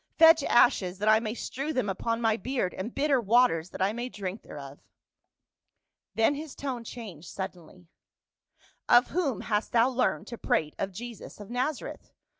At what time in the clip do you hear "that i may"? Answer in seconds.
0.97-1.35, 3.69-4.09